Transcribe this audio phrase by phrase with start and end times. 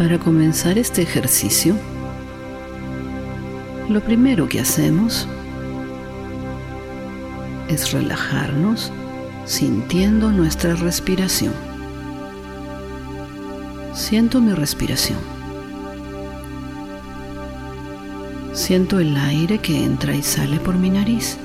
[0.00, 1.76] Para comenzar este ejercicio,
[3.90, 5.28] lo primero que hacemos
[7.68, 8.94] es relajarnos
[9.44, 11.52] sintiendo nuestra respiración.
[13.92, 15.18] Siento mi respiración.
[18.54, 21.36] Siento el aire que entra y sale por mi nariz.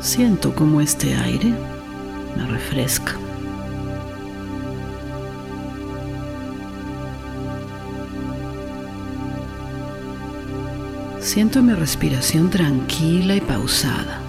[0.00, 1.52] Siento como este aire
[2.38, 3.18] me refresca.
[11.32, 14.20] Siento mi respiración tranquila y pausada.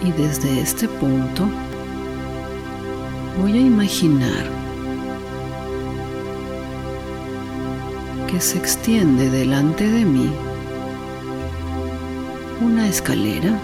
[0.00, 1.48] Y desde este punto
[3.42, 4.44] voy a imaginar
[8.30, 10.30] que se extiende delante de mí
[12.60, 13.58] una escalera.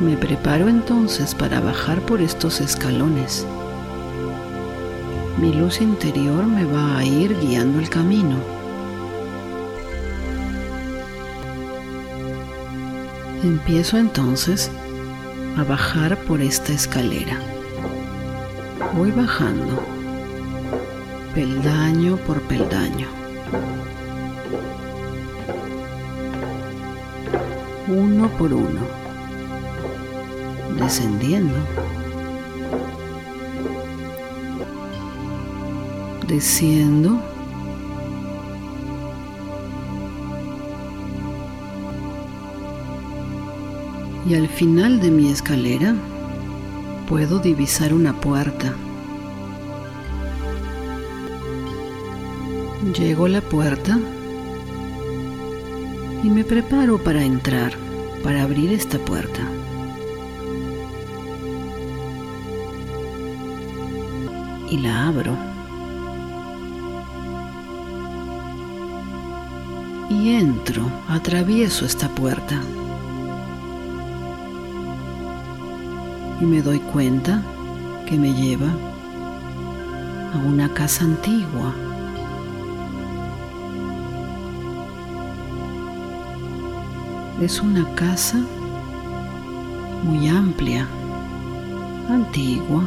[0.00, 3.46] Me preparo entonces para bajar por estos escalones.
[5.44, 8.36] Mi luz interior me va a ir guiando el camino.
[13.42, 14.70] Empiezo entonces
[15.58, 17.38] a bajar por esta escalera.
[18.96, 19.84] Voy bajando,
[21.34, 23.08] peldaño por peldaño.
[27.86, 28.80] Uno por uno,
[30.78, 31.58] descendiendo.
[44.28, 45.94] Y al final de mi escalera
[47.08, 48.72] puedo divisar una puerta.
[52.98, 53.98] Llego a la puerta
[56.22, 57.74] y me preparo para entrar,
[58.22, 59.40] para abrir esta puerta.
[64.70, 65.53] Y la abro.
[70.30, 72.60] Entro, atravieso esta puerta.
[76.40, 77.42] Y me doy cuenta
[78.06, 78.68] que me lleva
[80.32, 81.74] a una casa antigua.
[87.40, 88.38] Es una casa
[90.04, 90.86] muy amplia,
[92.08, 92.82] antigua,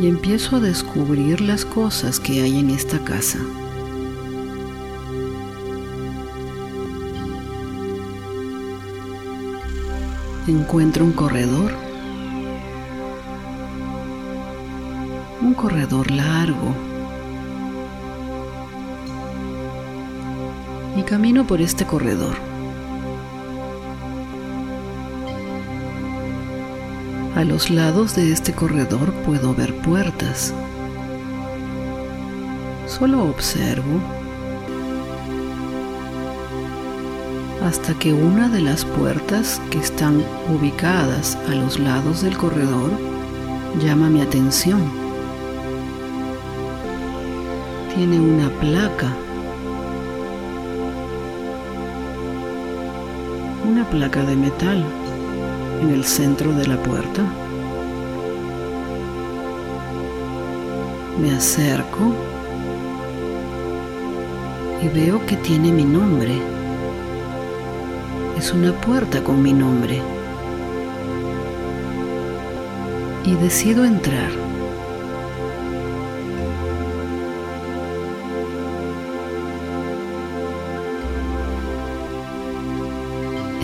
[0.00, 3.38] y empiezo a descubrir las cosas que hay en esta casa.
[10.46, 11.72] Encuentro un corredor,
[15.40, 16.74] un corredor largo,
[20.96, 22.51] y camino por este corredor.
[27.34, 30.52] A los lados de este corredor puedo ver puertas.
[32.86, 34.00] Solo observo
[37.64, 40.22] hasta que una de las puertas que están
[40.54, 42.90] ubicadas a los lados del corredor
[43.82, 44.82] llama mi atención.
[47.94, 49.08] Tiene una placa.
[53.66, 55.01] Una placa de metal
[55.82, 57.24] en el centro de la puerta.
[61.20, 62.14] Me acerco
[64.82, 66.40] y veo que tiene mi nombre.
[68.38, 70.00] Es una puerta con mi nombre.
[73.24, 74.30] Y decido entrar.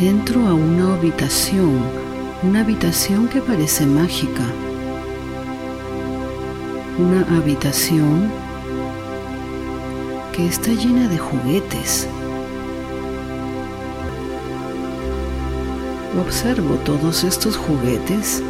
[0.00, 2.07] Entro a una habitación
[2.42, 4.44] una habitación que parece mágica.
[6.96, 8.30] Una habitación
[10.32, 12.06] que está llena de juguetes.
[16.20, 18.42] Observo todos estos juguetes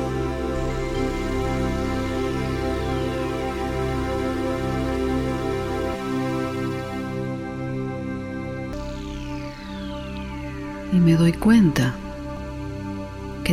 [10.93, 11.95] y me doy cuenta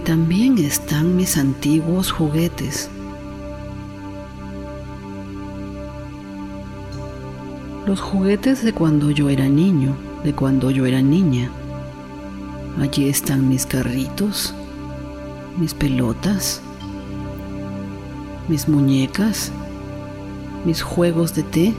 [0.05, 2.91] también están mis antiguos juguetes.
[7.87, 11.49] Los juguetes de cuando yo era niño, de cuando yo era niña.
[12.79, 14.53] Allí están mis carritos,
[15.57, 16.61] mis pelotas,
[18.47, 19.51] mis muñecas,
[20.65, 21.73] mis juegos de té.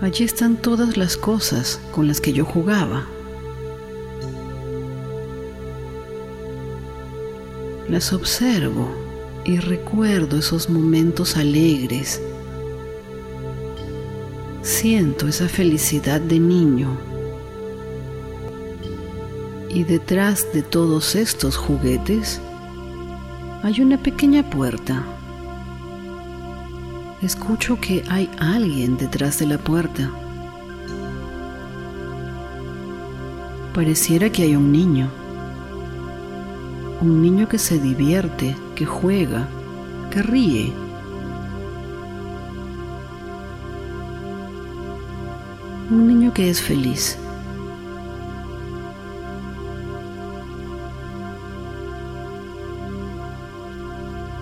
[0.00, 3.08] Allí están todas las cosas con las que yo jugaba.
[7.88, 8.88] Las observo
[9.44, 12.20] y recuerdo esos momentos alegres.
[14.62, 16.96] Siento esa felicidad de niño.
[19.68, 22.40] Y detrás de todos estos juguetes
[23.62, 25.04] hay una pequeña puerta.
[27.20, 30.10] Escucho que hay alguien detrás de la puerta.
[33.74, 35.23] Pareciera que hay un niño.
[37.00, 39.48] Un niño que se divierte, que juega,
[40.10, 40.72] que ríe.
[45.90, 47.18] Un niño que es feliz.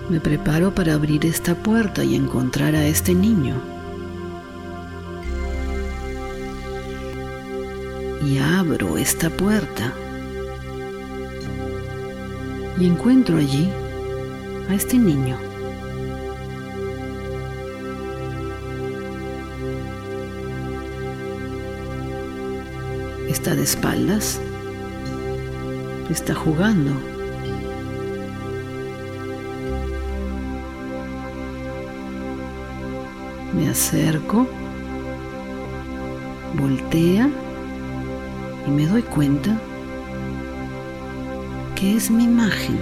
[0.09, 3.55] Me preparo para abrir esta puerta y encontrar a este niño.
[8.25, 9.91] Y abro esta puerta.
[12.77, 13.69] Y encuentro allí
[14.69, 15.37] a este niño.
[23.29, 24.39] Está de espaldas.
[26.09, 26.91] Está jugando.
[33.53, 34.47] Me acerco,
[36.55, 37.29] voltea
[38.67, 39.59] y me doy cuenta
[41.91, 42.77] es mi imagen.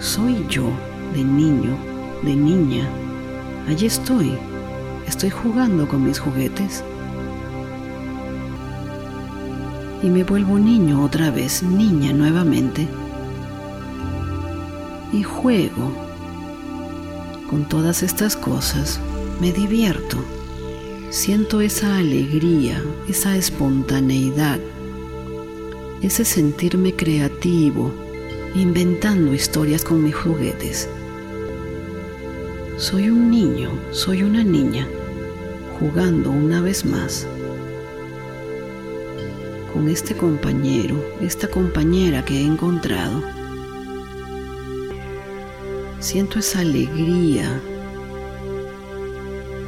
[0.00, 0.70] Soy yo
[1.12, 1.76] de niño,
[2.22, 2.88] de niña.
[3.68, 4.32] Allí estoy.
[5.06, 6.84] Estoy jugando con mis juguetes.
[10.02, 12.86] Y me vuelvo niño otra vez, niña nuevamente.
[15.12, 15.92] Y juego
[17.50, 19.00] con todas estas cosas
[19.40, 20.18] me divierto.
[21.10, 24.58] Siento esa alegría, esa espontaneidad,
[26.02, 27.92] ese sentirme creativo,
[28.54, 30.88] inventando historias con mis juguetes.
[32.78, 34.86] Soy un niño, soy una niña,
[35.80, 37.26] jugando una vez más
[39.72, 43.22] con este compañero, esta compañera que he encontrado
[45.98, 47.60] siento esa alegría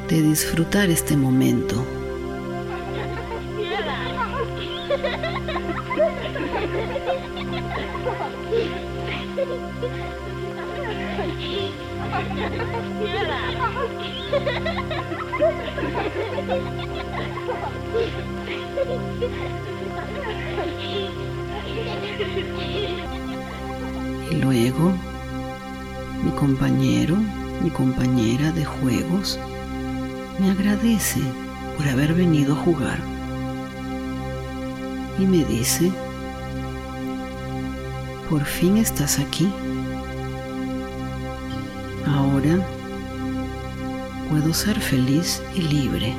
[0.07, 1.98] de disfrutar este momento.
[24.31, 24.93] Y luego
[26.23, 27.15] mi compañero,
[27.63, 29.39] mi compañera de juegos,
[30.39, 31.21] me agradece
[31.77, 32.99] por haber venido a jugar
[35.17, 35.91] y me dice,
[38.29, 39.51] por fin estás aquí.
[42.05, 42.59] Ahora
[44.29, 46.15] puedo ser feliz y libre.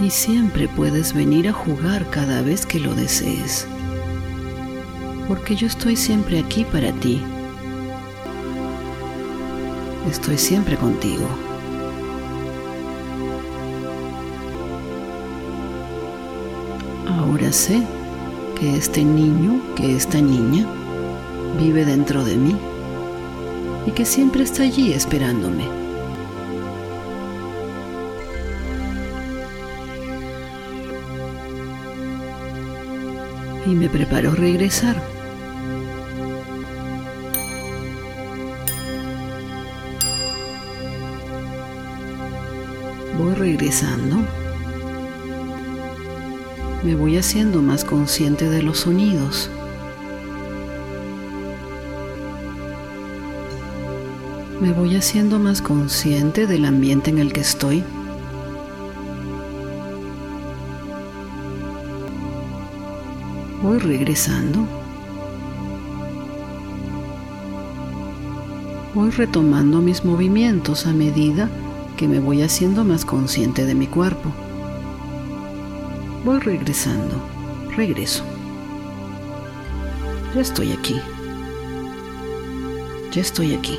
[0.00, 3.66] Y siempre puedes venir a jugar cada vez que lo desees
[5.28, 7.20] porque yo estoy siempre aquí para ti.
[10.10, 11.26] Estoy siempre contigo.
[17.08, 17.82] Ahora sé
[18.58, 20.66] que este niño, que esta niña,
[21.58, 22.56] vive dentro de mí
[23.86, 25.64] y que siempre está allí esperándome.
[33.66, 35.14] Y me preparo a regresar.
[43.18, 44.16] voy regresando,
[46.82, 49.50] me voy haciendo más consciente de los sonidos.
[54.64, 57.84] Me voy haciendo más consciente del ambiente en el que estoy.
[63.62, 64.66] Voy regresando.
[68.94, 71.50] Voy retomando mis movimientos a medida
[71.98, 74.32] que me voy haciendo más consciente de mi cuerpo.
[76.24, 77.16] Voy regresando,
[77.76, 78.24] regreso.
[80.34, 80.98] Ya estoy aquí.
[83.12, 83.78] Ya estoy aquí.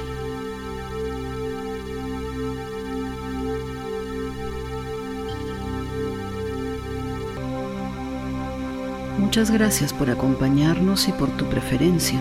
[9.35, 12.17] Muchas gracias por acompañarnos y por tu preferencia.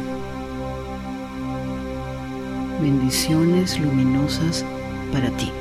[2.83, 4.64] Bendiciones luminosas
[5.12, 5.52] para ti.